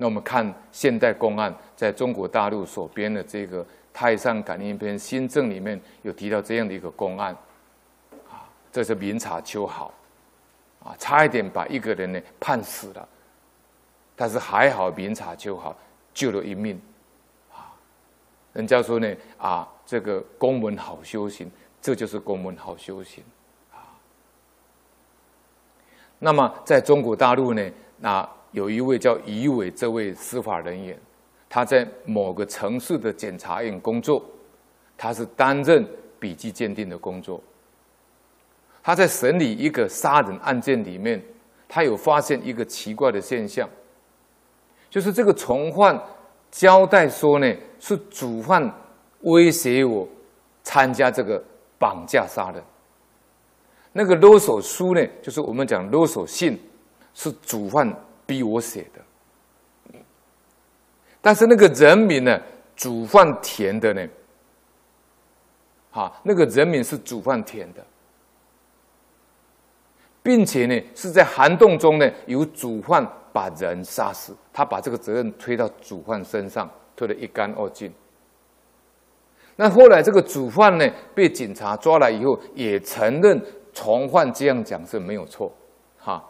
[0.00, 7.36] 那我们看现代公案，在中国大陆所编的这个《太上感应篇新政》里面有提到这样的一个公案，
[8.30, 9.92] 啊，这是明察秋毫，
[10.84, 13.08] 啊，差一点把一个人呢判死了，
[14.14, 15.76] 但是还好明察秋毫，
[16.14, 16.80] 救了一命，
[17.52, 17.74] 啊，
[18.52, 21.50] 人家说呢，啊，这个公文好修行，
[21.82, 23.24] 这就是公文好修行，
[23.72, 23.98] 啊，
[26.20, 27.68] 那么在中国大陆呢，
[27.98, 28.37] 那。
[28.52, 30.98] 有一位叫余伟这位司法人员，
[31.48, 34.24] 他在某个城市的检察院工作，
[34.96, 35.86] 他是担任
[36.18, 37.42] 笔迹鉴定的工作。
[38.82, 41.22] 他在审理一个杀人案件里面，
[41.68, 43.68] 他有发现一个奇怪的现象，
[44.88, 46.00] 就是这个从犯
[46.50, 48.72] 交代说呢，是主犯
[49.22, 50.08] 威胁我
[50.62, 51.42] 参加这个
[51.78, 52.62] 绑架杀人。
[53.92, 56.58] 那个勒索书呢，就是我们讲勒索信，
[57.12, 57.94] 是主犯。
[58.28, 60.00] 逼我写的，
[61.22, 62.38] 但是那个人民呢，
[62.76, 64.06] 主犯填的呢，
[65.90, 67.82] 哈，那个人民是主犯填的，
[70.22, 77.90] 并且呢是在涵洞中呢，由主犯把人杀死，他把这个责任推到主犯身上，推得一干二净。
[79.56, 85.50] 那后来这个主犯呢被警察抓来以后，也承认从犯这样讲是没有错，
[85.96, 86.22] 哈。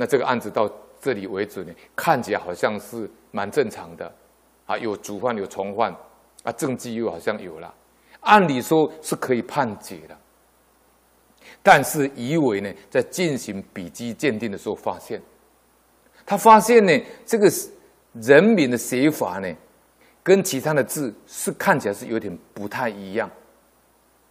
[0.00, 4.14] 那这个案子到这里为止呢，看起来好像是蛮正常的，
[4.64, 5.92] 啊，有主犯有从犯，
[6.44, 7.74] 啊，证据又好像有了，
[8.20, 10.16] 按理说是可以判决的。
[11.64, 15.20] 但是余伟呢，在进行笔迹鉴定的时候发现，
[16.24, 16.92] 他发现呢，
[17.26, 17.50] 这个
[18.22, 19.52] 人民的写法呢，
[20.22, 23.28] 跟其他的字是看起来是有点不太一样，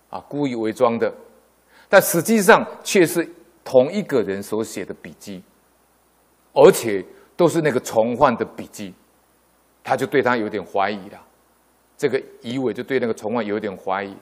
[0.09, 1.13] 啊，故意伪装的，
[1.89, 3.27] 但实际上却是
[3.65, 5.43] 同一个人所写的笔迹。
[6.58, 7.05] 而且
[7.36, 8.94] 都是那个从犯的笔迹，
[9.83, 11.22] 他就对他有点怀疑了。
[11.95, 14.16] 这个余伟就对那个从犯有点怀疑。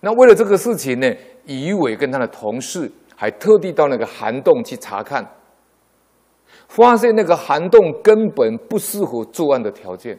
[0.00, 1.12] 那为了这个事情呢，
[1.46, 5.26] 余伟跟他的同事还特地到那个涵洞去查看，
[6.68, 10.18] 发现那个涵洞根本不适合作案的条件，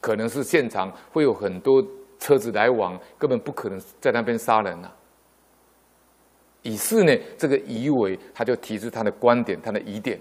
[0.00, 1.82] 可能是现场会有很多
[2.18, 4.94] 车子来往，根本不可能在那边杀人了、
[6.64, 10.18] 于是呢，这个余伟他就提出他的观点，他的疑点，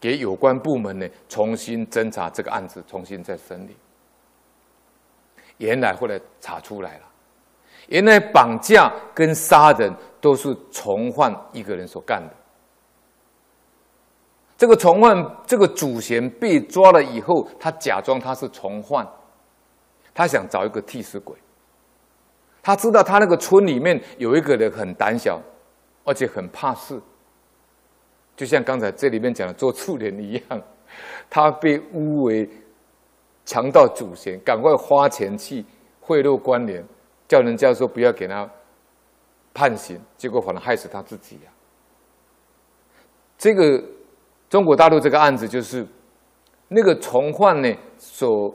[0.00, 3.76] 给有关部门呢重新侦查这个案子，重新再审理。
[5.58, 7.04] 原来后来查出来了，
[7.88, 12.34] 原来绑架跟杀人都是从犯一个人所干的。
[14.56, 19.06] 这个从犯，这个主嫌被抓了以后，他假装他是从犯，
[20.14, 21.36] 他想找一个替死鬼。
[22.62, 25.42] 他知道他那个村里面有一个人很胆小，
[26.04, 26.96] 而且很怕事，
[28.36, 30.62] 就像刚才这里面讲的做处人一样，
[31.28, 32.48] 他被诬为
[33.44, 35.64] 强盗祖先，赶快花钱去
[36.00, 36.84] 贿赂官员，
[37.26, 38.48] 叫人家说不要给他
[39.52, 41.50] 判刑，结果反而害死他自己呀、啊。
[43.36, 43.82] 这个
[44.48, 45.84] 中国大陆这个案子就是
[46.68, 48.54] 那个从犯呢所。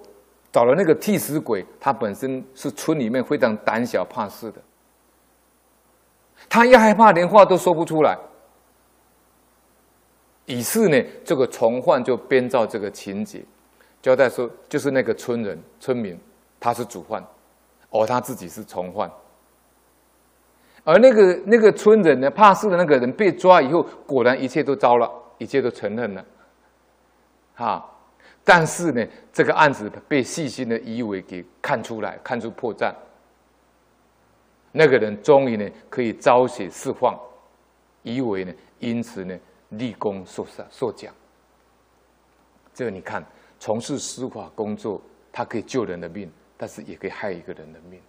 [0.51, 4.61] 找了那个替死鬼，他本身是村里面非常胆小怕事的，
[6.49, 8.17] 他一害怕连话都说不出来。
[10.45, 13.43] 于是呢，这个从犯就编造这个情节，
[14.01, 16.17] 交代说就是那个村人村民
[16.59, 17.23] 他是主犯，
[17.91, 19.11] 而他自己是从犯，
[20.85, 26.25] 而那个那个村人呢，怕事的那个人被抓以后，果然一切都糟了，一切都承认了，
[27.53, 27.93] 哈。
[28.47, 32.95] 但是呢，这个案子被细心的余伟给看出来，看出破绽。
[34.71, 37.19] 那个人终于呢可以昭雪释放，
[38.03, 39.37] 余伟呢因此呢
[39.71, 41.13] 立功受赏受奖。
[42.73, 43.21] 这个你看，
[43.59, 47.99] 从事司法工作，他可以救人的命，但是也可以害一个人的命。